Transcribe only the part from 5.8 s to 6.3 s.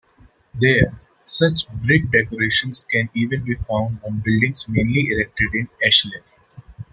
ashlar.